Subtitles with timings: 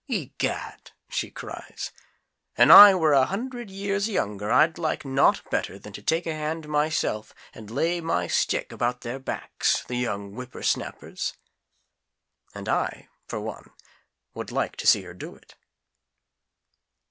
[0.09, 1.91] "Egad!" she cries.
[2.57, 6.33] "An' I were an hundred years younger, I'd like nought better than to take a
[6.33, 11.33] hand myself, and lay my stick about their backs, the young whippersnappers!"
[12.55, 13.69] And I for one,
[14.33, 15.53] would like to see her do it.